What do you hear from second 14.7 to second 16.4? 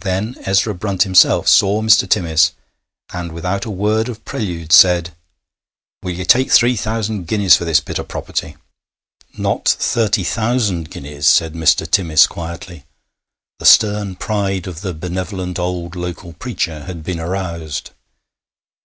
the benevolent old local